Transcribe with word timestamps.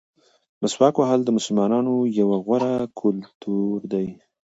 مسواک 0.61 0.95
وهل 0.97 1.21
د 1.23 1.29
مسلمانانو 1.37 1.93
یو 2.19 2.29
غوره 2.45 2.73
کلتور 3.01 3.79
دی. 3.93 4.07